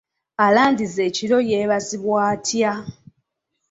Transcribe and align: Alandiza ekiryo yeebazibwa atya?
Alandiza 0.45 0.99
ekiryo 1.09 1.39
yeebazibwa 1.49 2.15
atya? 2.33 2.73